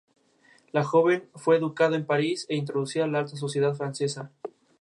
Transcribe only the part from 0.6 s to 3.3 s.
La joven fue educada en París e introducida en la